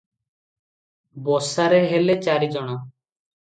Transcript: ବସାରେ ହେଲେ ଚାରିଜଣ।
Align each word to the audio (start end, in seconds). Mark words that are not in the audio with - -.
ବସାରେ 1.27 1.83
ହେଲେ 1.93 2.19
ଚାରିଜଣ। 2.27 2.69